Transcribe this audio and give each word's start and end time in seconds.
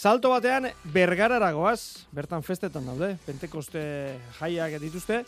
Salto 0.00 0.30
batean 0.32 0.64
bergararagoaz, 0.94 2.06
bertan 2.16 2.40
festetan 2.40 2.86
daude, 2.88 3.10
pentekoste 3.26 3.82
jaiak 4.38 4.78
dituzte, 4.80 5.18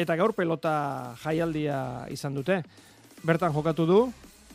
eta 0.00 0.16
gaur 0.16 0.32
pelota 0.32 0.72
jaialdia 1.20 2.06
izan 2.08 2.38
dute. 2.38 2.62
Bertan 3.28 3.52
jokatu 3.52 3.84
du, 3.90 3.98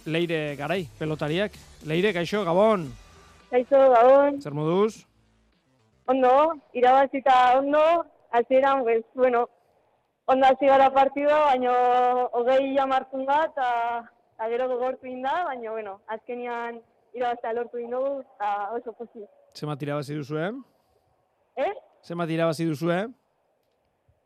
leire 0.09 0.55
garai, 0.57 0.79
pelotariak. 0.97 1.61
Leire, 1.85 2.09
gaixo, 2.17 2.41
gabon! 2.49 2.89
Gaixo, 3.53 3.83
gabon! 3.93 4.41
Zer 4.41 4.57
moduz? 4.57 5.05
Ondo, 6.09 6.33
irabazita 6.73 7.37
ondo, 7.61 7.85
hasieran 8.31 8.81
pues, 8.81 9.05
bueno, 9.13 9.45
ondo 10.25 10.47
hasi 10.47 10.73
gara 10.73 10.89
partida, 10.89 11.37
baina 11.51 11.79
hogei 12.33 12.73
jamartun 12.73 13.29
da, 13.29 13.43
eta 13.45 14.49
gero 14.49 14.73
gogortu 14.73 15.05
inda, 15.05 15.43
baina, 15.53 15.69
bueno, 15.69 15.99
azkenian 16.07 16.81
irabazta 17.13 17.53
lortu 17.53 17.77
indugu, 17.77 18.23
eta 18.25 18.71
oso 18.73 18.97
posi. 18.97 19.29
Zema 19.57 19.73
tirabazi 19.75 20.13
duzu, 20.13 20.37
eh? 20.37 20.51
Eh? 21.57 21.73
Zema 22.05 22.27
tirabazi 22.29 22.65
duzu, 22.67 22.91
eh? 22.93 23.05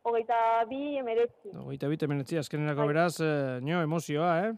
Hogeita 0.03 0.37
bi 0.67 0.97
emeretzi. 0.99 1.51
Hogeita 1.55 1.87
bi 1.87 1.97
emeretzi, 2.07 2.39
azkenerako 2.41 2.83
bai. 2.83 2.87
beraz, 2.89 3.13
eh, 3.23 3.59
nio, 3.63 3.79
emozioa, 3.85 4.31
eh? 4.47 4.51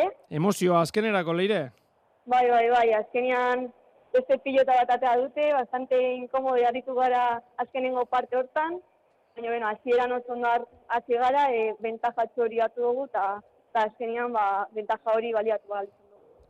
Eh? 0.00 0.08
Emozioa, 0.40 0.80
azkenerako, 0.82 1.36
leire? 1.38 1.60
Bai, 2.26 2.42
bai, 2.50 2.64
bai, 2.72 2.88
azkenean 2.98 3.68
beste 4.16 4.38
pilota 4.42 4.80
bat 4.80 4.90
atea 4.96 5.14
dute, 5.20 5.46
bastante 5.54 6.00
inkomode 6.16 6.66
harritu 6.66 6.96
gara 6.98 7.22
azkenengo 7.62 8.02
parte 8.06 8.40
hortan, 8.40 8.80
baina, 9.36 9.52
bueno, 9.52 9.68
azieran 9.68 10.16
oso 10.16 10.32
ondo 10.32 10.56
hasi 10.88 11.20
gara, 11.22 11.46
e, 11.54 11.76
bentajatxo 11.86 12.48
hori 12.48 12.58
dugu, 12.74 13.06
eta 13.12 13.84
azkenean, 13.84 14.32
ba, 14.32 14.66
bentaja 14.74 15.14
hori 15.14 15.32
baliatu 15.38 15.70
behar. 15.70 15.86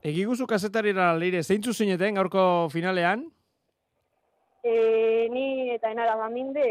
Egiguzu 0.06 0.46
kazetarira 0.46 1.08
leire, 1.18 1.40
zeintzu 1.42 1.72
zineten 1.74 2.14
gaurko 2.14 2.42
finalean? 2.70 3.24
E, 4.62 4.74
ni 5.34 5.46
eta 5.74 5.90
enara 5.90 6.14
maminde, 6.20 6.66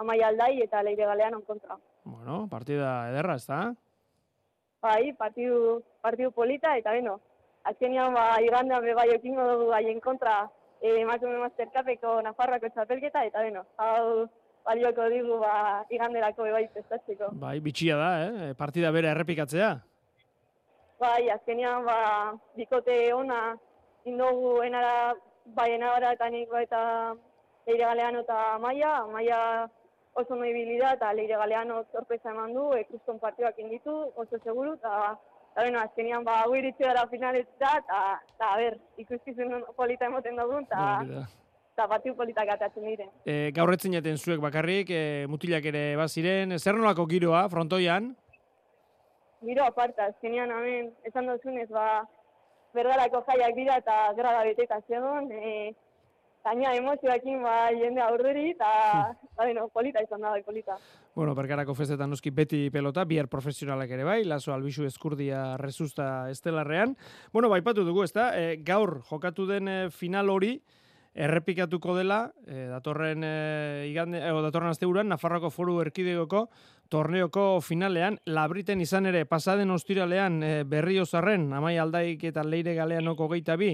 amai 0.00 0.16
aldai 0.24 0.62
eta 0.64 0.80
leire 0.86 1.08
galean 1.10 1.36
on 1.36 1.42
kontra. 1.44 1.76
Bueno, 2.08 2.46
partida 2.48 3.10
ederra, 3.10 3.36
ez 3.36 3.44
da? 3.50 3.58
Bai, 4.80 5.12
partidu, 5.18 5.82
partidu 6.00 6.32
polita, 6.32 6.72
eta 6.80 6.96
beno, 6.96 7.18
azkenean 7.68 8.16
ba, 8.16 8.24
igandean 8.40 8.86
be 8.86 8.96
bai 8.96 9.10
ekingo 9.18 9.44
dugu 9.50 9.76
haien 9.76 10.00
kontra 10.00 10.38
eh, 10.80 11.02
emakume 11.02 11.36
mazterkapeko 11.42 12.16
Nafarroako 12.24 12.72
txapelketa, 12.72 13.26
eta 13.28 13.44
beno, 13.44 13.66
hau 13.76 14.24
balioko 14.64 15.12
digu 15.12 15.36
ba, 15.44 15.84
iganderako 15.92 16.48
be 16.48 16.56
bai 16.56 16.66
testatzeko. 16.72 17.34
Bai, 17.44 17.58
bitxia 17.60 18.00
da, 18.00 18.10
eh? 18.24 18.52
partida 18.56 18.88
bere 18.96 19.12
errepikatzea. 19.12 19.74
Bai, 21.00 21.30
azkenean 21.32 21.84
ba, 21.84 21.98
bikote 22.56 22.96
ona 23.16 23.56
indogu 24.04 24.60
enara, 24.62 25.14
bai 25.56 25.72
enara 25.74 26.12
eta 26.12 26.28
niko 26.28 26.58
eta 26.60 26.80
leire 27.66 27.84
galeano 27.84 28.20
eta 28.26 28.58
maia, 28.60 28.92
maia 29.08 29.40
oso 30.20 30.36
noi 30.36 30.52
bilida 30.52 30.92
eta 30.98 31.12
leire 31.16 31.38
galeano 31.40 31.84
sorpresa 31.92 32.34
eman 32.34 32.52
du, 32.54 32.70
ekuston 32.76 33.18
partioak 33.18 33.58
inditu, 33.64 33.96
oso 34.16 34.40
seguru, 34.44 34.74
eta 34.76 35.16
Eta, 35.50 35.62
bueno, 35.62 35.80
azkenian, 35.80 36.22
ba, 36.22 36.44
hau 36.44 36.54
iritsi 36.54 36.84
gara 36.86 37.08
finaletza, 37.10 37.72
eta, 37.82 38.00
a 38.46 38.56
ber, 38.56 38.76
ikuskizun 39.02 39.64
polita 39.74 40.06
emoten 40.06 40.38
dugu, 40.38 40.60
eta, 40.62 41.24
eta 41.74 41.86
batiu 41.90 42.14
politak 42.14 42.52
atatzen 42.54 42.86
dire. 42.86 43.08
E, 43.26 43.50
gaurretzen 43.56 43.96
jaten 43.96 44.18
zuek 44.18 44.38
bakarrik, 44.44 44.92
e, 44.94 45.26
mutilak 45.26 45.66
ere 45.66 45.96
baziren, 45.98 46.54
zer 46.60 46.78
nolako 46.78 47.08
giroa, 47.10 47.48
frontoian? 47.50 48.12
Giro 49.40 49.64
aparta, 49.64 50.10
azkenian, 50.10 50.50
amen, 50.52 50.90
esan 51.08 51.30
duzunez, 51.30 51.68
ba, 51.72 52.04
berdarako 52.74 53.22
jaiak 53.28 53.54
dira 53.56 53.78
eta 53.80 54.12
grada 54.18 54.42
beteta 54.44 54.80
zegoen, 54.88 55.30
e, 55.32 55.72
Gaina 56.40 56.70
emozioakin 56.72 57.42
ba 57.44 57.68
jende 57.76 58.00
aurduri 58.00 58.54
eta 58.54 58.68
ba, 59.36 59.42
bueno, 59.42 59.66
polita 59.68 60.00
izan 60.00 60.22
da 60.24 60.30
bai 60.32 60.42
polita. 60.42 60.78
Bueno, 61.14 61.34
bergarako 61.36 61.74
festetan 61.76 62.08
noski 62.08 62.32
beti 62.32 62.62
pelota, 62.72 63.04
bihar 63.04 63.28
profesionalak 63.28 63.90
ere 63.92 64.06
bai, 64.08 64.22
laso 64.24 64.54
albisu 64.54 64.86
eskurdia 64.88 65.58
rezusta 65.60 66.30
estelarrean. 66.32 66.96
Bueno, 67.32 67.50
baipatu 67.52 67.84
dugu, 67.84 68.06
ezta? 68.06 68.30
E, 68.40 68.56
gaur 68.64 69.02
jokatu 69.10 69.46
den 69.50 69.68
e, 69.68 69.78
final 69.90 70.32
hori 70.32 70.54
errepikatuko 71.12 71.96
dela, 71.98 72.22
e, 72.46 72.68
datorren 72.70 73.26
e, 73.26 73.34
igande, 73.90 74.22
e, 74.22 74.32
datorren 74.46 74.72
asteuran 74.72 75.10
Nafarroako 75.12 75.50
Foru 75.52 75.80
Erkidegoko 75.82 76.46
torneoko 76.90 77.60
finalean, 77.62 78.18
labriten 78.26 78.80
izan 78.82 79.06
ere 79.06 79.22
pasaden 79.30 79.70
ostiralean 79.70 80.42
e, 80.42 80.50
berriozarren, 80.68 81.46
amai 81.54 81.76
aldaik 81.78 82.24
eta 82.32 82.42
leire 82.44 82.74
galeanoko 82.74 83.28
geita 83.30 83.56
bi, 83.60 83.70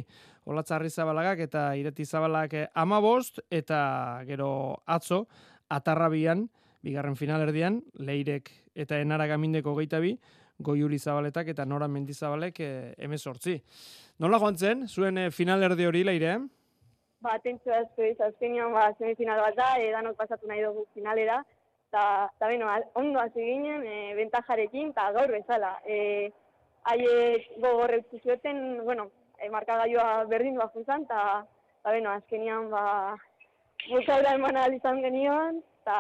olatzarri 0.47 0.91
zabalagak 0.91 1.41
eta 1.47 1.67
ireti 1.81 2.05
zabalak 2.05 2.55
eh, 2.55 2.67
amabost, 2.75 3.41
eta 3.51 3.81
gero 4.29 4.51
atzo, 4.87 5.25
atarrabian, 5.73 6.47
bigarren 6.85 7.17
finalerdian, 7.19 7.81
leirek 7.99 8.53
eta 8.77 9.01
enara 9.01 9.27
gamindeko 9.27 9.75
geita 9.81 10.01
bi, 10.05 10.13
goiuri 10.61 10.99
zabaletak 10.99 11.49
eta 11.53 11.65
nora 11.65 11.89
mendizabalek 11.89 12.61
e, 12.61 12.71
emezortzi. 13.09 13.57
Nola 14.21 14.39
joan 14.41 14.57
zen, 14.57 14.87
zuen 14.89 15.19
e, 15.19 15.31
finalerdi 15.31 15.89
hori 15.89 16.05
leire? 16.05 16.37
Ba, 17.25 17.39
tentzu 17.43 17.73
asko 17.73 18.05
izazkenean, 18.05 18.73
ba, 18.77 18.91
semifinal 19.01 19.41
bat 19.41 19.57
da, 19.57 19.71
edanok 19.81 20.17
pasatu 20.21 20.49
nahi 20.49 20.63
dugu 20.63 20.85
finalera, 20.95 21.41
eta, 21.97 22.31
eta 22.37 22.49
beno, 22.49 22.69
ondo 22.95 23.21
hasi 23.21 23.41
ginen, 23.41 23.85
e, 23.87 24.15
bentajarekin, 24.15 24.91
eta 24.93 25.11
gaur 25.17 25.33
bezala. 25.33 25.79
E, 25.85 26.31
Haiek 26.87 27.49
gogorre 27.59 28.05
zioten, 28.23 28.85
bueno, 28.85 29.09
e, 29.41 29.49
markagailua 29.51 30.25
berdin 30.31 30.55
duak 30.55 30.75
juntzan, 30.75 31.07
eta, 31.09 31.47
eta 31.81 31.95
beno, 31.97 32.13
azkenian, 32.13 32.69
ba, 32.71 33.17
bultzaura 33.89 34.35
eman 34.37 34.61
izan 34.75 35.01
genion, 35.03 35.63
eta, 35.81 35.97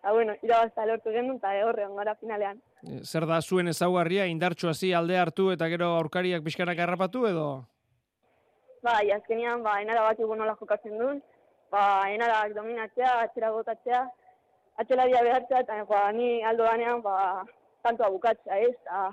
eta 0.00 0.12
bueno, 0.12 0.34
irabazta 0.42 0.86
lortu 0.86 1.12
genuen, 1.12 1.36
eta 1.36 1.52
horre 1.68 1.86
gara 1.94 2.16
finalean. 2.16 2.58
E, 2.82 3.04
zer 3.04 3.26
da 3.26 3.40
zuen 3.42 3.68
ezaugarria, 3.68 4.26
indartxu 4.26 4.72
hasi 4.72 4.92
alde 4.92 5.18
hartu 5.18 5.52
eta 5.52 5.68
gero 5.68 5.92
aurkariak 6.00 6.42
pixkanak 6.42 6.78
harrapatu 6.78 7.28
edo? 7.28 7.46
Bai, 8.82 9.10
azkenian, 9.12 9.62
ba, 9.62 9.78
enara 9.80 10.02
bat 10.08 10.18
nola 10.18 10.56
jokatzen 10.58 10.98
duen, 10.98 11.22
ba, 11.70 12.10
enarak 12.10 12.52
dominatzea, 12.56 13.20
atxera 13.28 13.50
gotatzea, 13.50 14.04
atxelaria 14.80 15.22
behartzea, 15.22 15.62
eta 15.64 15.84
ba, 15.88 16.10
ni 16.12 16.42
aldo 16.42 16.64
ganean, 16.64 17.02
ba, 17.02 17.44
tantoa 17.82 18.10
bukatzea, 18.10 18.58
ez? 18.68 18.74
Ta, 18.84 19.10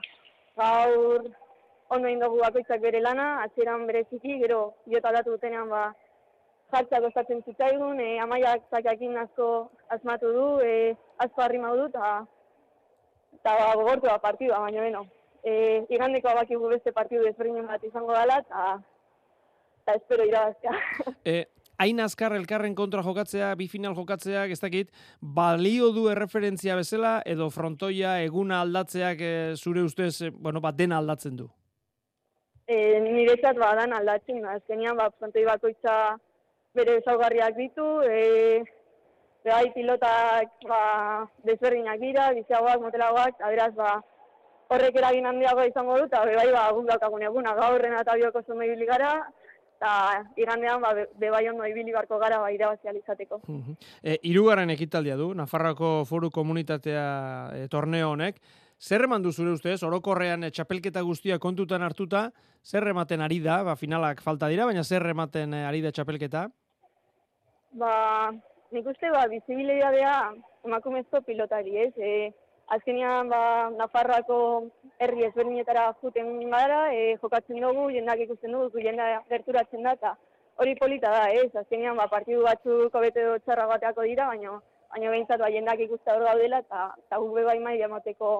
gaur, 0.57 1.27
ondo 1.91 2.07
indogu 2.07 2.39
bakoitzak 2.41 2.81
bere 2.81 3.01
lana, 3.03 3.43
atxeran 3.45 3.85
bere 3.89 4.03
txiki, 4.09 4.39
gero, 4.43 4.61
jota 4.93 5.11
datu 5.17 5.35
dutenean, 5.35 5.69
ba, 5.69 5.89
jartzea 6.71 7.01
gostatzen 7.03 7.41
zitzaigun, 7.45 7.99
e, 7.99 8.17
amaiak 8.23 8.67
zakakin 8.71 9.17
asko 9.25 9.47
asmatu 9.95 10.31
du, 10.35 10.45
e, 10.63 10.93
asko 11.25 11.43
harri 11.43 11.59
du, 11.59 11.87
eta 11.87 12.11
eta 13.39 13.57
ba, 13.57 13.73
gogortu 13.75 14.07
da 14.07 14.17
partidua, 14.19 14.59
baina 14.59 14.81
beno. 14.81 15.05
E, 15.43 15.85
igandeko 15.89 16.29
abakigu 16.29 16.69
beste 16.69 16.91
partidu 16.91 17.23
desberdinen 17.23 17.67
bat 17.67 17.83
izango 17.83 18.13
dela, 18.13 18.37
eta 18.39 19.97
espero 19.97 20.25
irabaztea. 20.25 20.75
E, 21.25 21.45
hain 21.81 21.99
azkar 22.03 22.35
elkarren 22.37 22.75
kontra 22.77 23.01
jokatzea, 23.05 23.53
bi 23.57 23.67
final 23.71 23.95
jokatzea, 23.97 24.45
ez 24.45 24.59
dakit, 24.61 24.91
balio 25.21 25.89
du 25.95 26.07
erreferentzia 26.11 26.75
bezala, 26.77 27.15
edo 27.25 27.49
frontoia 27.49 28.19
eguna 28.25 28.61
aldatzeak 28.65 29.23
e, 29.25 29.31
zure 29.57 29.85
ustez, 29.87 30.13
e, 30.21 30.29
bueno, 30.31 30.61
bat 30.61 30.77
dena 30.77 30.99
aldatzen 31.01 31.39
du? 31.39 31.49
E, 32.67 32.99
nire 33.03 33.35
txat 33.41 33.57
badan 33.59 33.95
aldatzen, 33.97 34.45
azkenean, 34.53 34.99
ba, 34.99 35.09
frontoi 35.17 35.47
bakoitza 35.47 35.95
bere 36.77 36.99
ezaugarriak 37.01 37.57
ditu, 37.57 37.87
e, 38.05 38.61
bai 39.47 39.65
pilotak 39.73 40.53
ba, 40.69 40.81
desberdinak 41.47 41.99
dira, 41.99 42.29
biziagoak, 42.37 42.79
motelagoak, 42.85 43.41
aberaz, 43.41 43.73
ba, 43.75 43.97
horrek 44.71 45.01
eragin 45.01 45.27
handiago 45.27 45.65
izango 45.67 45.97
dut, 45.97 46.13
eta 46.13 46.23
bai, 46.29 46.49
ba, 46.53 46.69
guk 46.77 46.87
daukagun 46.93 47.25
eguna, 47.27 47.57
gaurren 47.57 47.97
eta 47.97 48.15
bioko 48.21 48.45
zumei 48.45 48.75
gara, 48.85 49.15
eta 49.81 50.21
igandean 50.37 50.81
ba, 50.81 50.93
bebai 51.17 51.47
ondo 51.49 51.65
ibili 51.65 51.91
barko 51.91 52.19
gara 52.21 52.37
ba, 52.39 52.51
irabazi 52.53 52.87
izateko. 52.99 53.41
E, 54.03 54.19
irugarren 54.29 54.69
ekitaldia 54.69 55.17
du, 55.17 55.33
Nafarroako 55.33 56.05
foru 56.05 56.29
komunitatea 56.29 57.05
e, 57.55 57.67
torneo 57.67 58.11
honek. 58.11 58.37
Zer 58.81 59.05
eman 59.05 59.21
du 59.21 59.31
zure 59.31 59.51
ustez, 59.51 59.81
orokorrean 59.83 60.43
e, 60.43 60.51
txapelketa 60.51 61.01
guztia 61.01 61.39
kontutan 61.39 61.81
hartuta, 61.81 62.29
zer 62.63 62.87
ematen 62.87 63.21
ari 63.21 63.39
da, 63.41 63.63
ba, 63.63 63.75
finalak 63.75 64.21
falta 64.21 64.49
dira, 64.49 64.65
baina 64.69 64.83
zer 64.83 65.05
ematen 65.09 65.53
ari 65.53 65.81
da 65.81 65.91
txapelketa? 65.91 66.47
Ba, 67.81 67.95
nik 68.71 68.85
uste, 68.85 69.09
ba, 69.09 69.25
bizibilidadea 69.33 70.15
emakumezko 70.65 71.23
pilotari, 71.25 71.77
ez? 71.87 71.93
E, 71.97 72.31
azkenean 72.71 73.29
ba, 73.29 73.69
Nafarroako 73.77 74.37
herri 75.03 75.25
ezberdinetara 75.27 75.85
juten 76.01 76.29
gara, 76.53 76.81
e, 76.95 77.17
jokatzen 77.23 77.59
dugu, 77.63 77.89
jendak 77.95 78.23
ikusten 78.25 78.55
dugu, 78.55 78.83
jenda 78.85 79.07
gerturatzen 79.29 79.83
da, 79.87 79.95
eta 79.99 80.15
hori 80.61 80.75
polita 80.79 81.11
da, 81.11 81.25
ez? 81.41 81.49
Azkenean 81.63 81.99
ba, 81.99 82.07
partidu 82.11 82.45
batzuk 82.47 82.95
bete 83.05 83.27
txarra 83.45 83.67
bateako 83.73 84.07
dira, 84.07 84.29
baina 84.31 84.59
baina 84.93 85.11
behintzat 85.15 85.43
ba, 85.43 85.51
jendak 85.51 85.83
ikusten 85.87 86.15
hor 86.15 86.27
gaudela, 86.29 86.63
eta, 86.65 87.17
guk 87.17 87.35
bebai 87.39 87.59
mai 87.59 87.77
emateko 87.89 88.31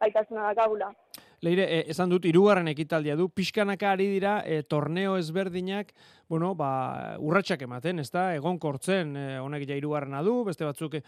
gaitasuna 0.00 0.50
dakagula. 0.50 0.92
Leire, 1.40 1.64
e, 1.64 1.84
esan 1.88 2.10
dut, 2.12 2.26
irugarren 2.28 2.68
ekitaldia 2.68 3.14
du, 3.16 3.30
pixkanaka 3.32 3.94
ari 3.94 4.10
dira 4.12 4.40
e, 4.44 4.60
torneo 4.68 5.14
ezberdinak, 5.16 5.94
bueno, 6.28 6.52
ba, 6.54 7.16
urratsak 7.16 7.64
ematen, 7.64 8.02
ez 8.02 8.10
da, 8.12 8.26
egon 8.36 8.58
kortzen, 8.60 9.14
e, 9.16 9.24
honek 9.40 9.64
ja 9.68 9.78
irugarrena 9.78 10.20
du, 10.26 10.42
beste 10.44 10.68
batzuk 10.68 10.98
e, 11.00 11.02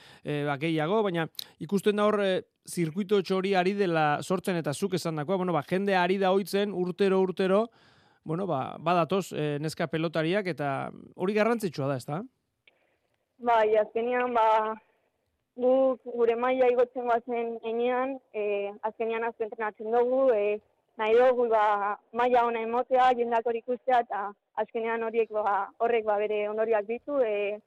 ba, 0.49 0.56
gehiago, 0.62 1.02
baina 1.05 1.26
ikusten 1.61 2.00
da 2.00 2.06
hor, 2.08 2.23
e, 2.25 2.40
zirkuito 2.64 3.20
txori 3.20 3.52
ari 3.58 3.75
dela 3.76 4.23
sortzen 4.23 4.56
eta 4.56 4.73
zuk 4.73 4.96
esan 4.96 5.20
dakoa, 5.20 5.37
bueno, 5.43 5.52
ba, 5.52 5.64
jende 5.69 5.99
ari 6.00 6.17
da 6.23 6.32
hoitzen 6.32 6.73
urtero, 6.73 7.20
urtero, 7.20 7.67
bueno, 8.25 8.46
ba, 8.46 8.79
badatoz 8.81 9.34
e, 9.37 9.58
neska 9.61 9.90
pelotariak 9.93 10.49
eta 10.55 10.70
hori 11.17 11.37
garrantzitsua 11.37 11.90
da, 11.90 11.99
ez 12.00 12.08
da? 12.08 12.23
Bai, 13.43 13.75
azkenian, 13.76 14.32
ba, 14.32 14.79
guk 15.56 16.00
gure 16.16 16.37
maila 16.37 16.69
igotzen 16.72 17.04
guazen 17.04 17.58
enean, 17.69 18.19
e, 18.32 18.72
azkenean 18.88 19.25
azken 19.25 19.50
entrenatzen 19.50 19.93
dugu, 19.93 20.22
e, 20.32 20.60
nahi 20.96 21.16
dugu 21.19 21.49
ba, 21.49 21.99
maila 22.12 22.46
ona 22.46 22.62
emotea, 22.64 23.10
jendak 23.19 23.46
hori 23.46 23.60
ikustea, 23.60 24.00
eta 24.06 24.22
azkenean 24.62 25.02
horiek 25.02 25.31
ba, 25.32 25.69
horrek 25.78 26.04
ba, 26.08 26.16
bere 26.22 26.49
ondoriak 26.49 26.88
ditu, 26.88 27.20
e, 27.20 27.58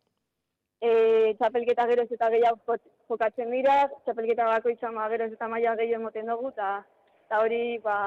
e, 0.81 0.91
txapelketa 1.39 1.85
geroz 1.91 2.09
eta 2.11 2.29
gehiago 2.33 2.77
jokatzen 3.09 3.53
dira, 3.53 3.77
txapelketa 4.05 4.49
bako 4.49 4.73
izan 4.73 4.97
ba, 4.97 5.07
geroz 5.13 5.31
eta 5.33 5.47
maila 5.47 5.77
gehiago 5.77 6.01
emoten 6.01 6.33
dugu, 6.33 6.53
eta 6.57 7.41
hori 7.41 7.77
ba, 7.85 7.97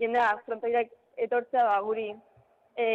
jendea 0.00 0.32
frontoirak 0.46 0.92
etortzea 1.28 1.64
ba, 1.68 1.78
guri 1.84 2.08
e, 2.76 2.88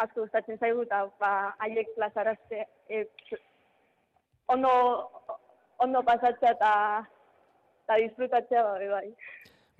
asko 0.00 0.24
gustatzen 0.24 0.56
zaigu, 0.58 0.88
eta 0.88 1.04
ba, 1.20 1.54
haiek 1.60 1.92
plazarazte, 1.96 2.64
e, 2.88 3.04
ondo, 4.52 4.72
ondo 5.78 6.02
pasatzea 6.06 6.56
eta 6.56 6.72
eta 7.84 7.98
disfrutatzea 8.04 8.62
bai, 8.62 8.88
bai. 8.88 9.06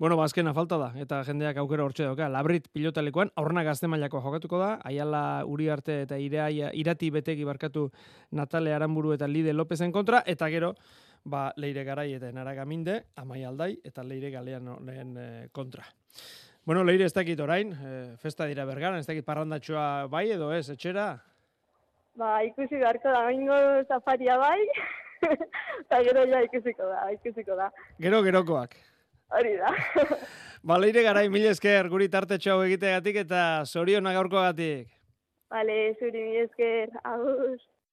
Bueno, 0.01 0.17
bazkena 0.17 0.49
ba, 0.49 0.57
falta 0.57 0.79
da, 0.81 0.87
eta 0.97 1.19
jendeak 1.27 1.59
aukera 1.61 1.83
hortxe 1.85 2.07
dauka. 2.07 2.25
Labrit 2.33 2.65
pilotalekoan, 2.73 3.29
aurrena 3.37 3.61
gazte 3.63 3.85
mailako 3.87 4.19
jokatuko 4.23 4.57
da, 4.57 4.71
aiala 4.89 5.43
uri 5.45 5.69
arte 5.69 5.99
eta 6.07 6.17
irea, 6.17 6.47
irati 6.73 7.11
betegi 7.13 7.45
barkatu 7.45 7.85
Natale 8.33 8.73
Aramburu 8.73 9.13
eta 9.13 9.29
Lide 9.29 9.53
Lopezen 9.53 9.93
kontra, 9.93 10.23
eta 10.25 10.49
gero, 10.49 10.73
ba, 11.23 11.51
leire 11.55 11.85
garai 11.85 12.15
eta 12.17 12.31
enara 12.33 12.65
minde, 12.65 13.03
amai 13.15 13.43
aldai, 13.45 13.75
eta 13.85 14.03
leire 14.03 14.31
galean 14.33 14.73
lehen 14.87 15.17
eh, 15.21 15.47
kontra. 15.51 15.85
Bueno, 16.65 16.83
leire 16.83 17.05
ez 17.05 17.13
dakit 17.13 17.39
orain, 17.39 17.71
e, 17.73 18.15
festa 18.21 18.45
dira 18.45 18.65
bergara, 18.65 18.99
ez 18.99 19.07
dakit 19.07 19.25
parrandatxoa 19.25 20.07
bai 20.09 20.27
edo 20.33 20.51
ez, 20.53 20.67
etxera? 20.69 21.11
Ba, 22.19 22.43
ikusi 22.43 22.75
beharko 22.75 23.11
da, 23.13 23.25
bingo 23.29 23.57
zafaria 23.87 24.37
bai, 24.37 24.59
eta 25.83 26.01
gero 26.07 26.25
ja 26.27 26.41
ikusiko 26.43 26.87
da, 26.89 27.03
ikusiko 27.15 27.55
da. 27.55 27.69
Gero 28.03 28.21
gerokoak. 28.25 28.75
Hori 29.31 29.53
da. 29.57 29.71
Baleire 30.71 31.05
garai, 31.05 31.29
mil 31.31 31.47
esker, 31.49 31.87
guri 31.89 32.09
tarte 32.11 32.37
txau 32.37 32.59
egiteagatik 32.65 33.21
eta 33.23 33.43
zoriona 33.65 34.11
gaurkoagatik. 34.17 34.91
Bale, 35.51 35.77
zuri 35.99 36.25
mil 36.27 36.41
esker, 36.43 36.91
agus. 37.07 37.63